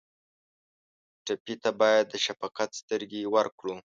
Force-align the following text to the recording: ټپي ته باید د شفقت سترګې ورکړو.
ټپي 1.25 1.55
ته 1.63 1.69
باید 1.79 2.05
د 2.09 2.13
شفقت 2.25 2.69
سترګې 2.81 3.21
ورکړو. 3.35 3.75